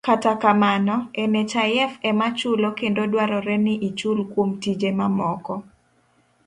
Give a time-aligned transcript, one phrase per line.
[0.07, 0.95] Kata kamano,
[1.31, 5.55] nhif ema chulo kendo dwarore ni ichul kuom tije mamoko.